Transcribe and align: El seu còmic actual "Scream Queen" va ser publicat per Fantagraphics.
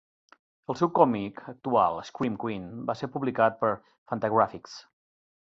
El 0.73 0.77
seu 0.77 0.89
còmic 0.99 1.43
actual 1.51 1.99
"Scream 2.07 2.39
Queen" 2.45 2.65
va 2.89 2.97
ser 3.03 3.11
publicat 3.17 3.61
per 3.61 3.73
Fantagraphics. 3.85 4.81